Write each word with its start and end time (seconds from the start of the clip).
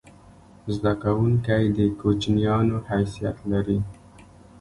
زده 0.75 0.93
کوونکی 1.03 1.63
د 1.77 1.79
کوچنیانو 2.01 2.77
حیثیت 2.89 3.37
لري. 3.51 3.79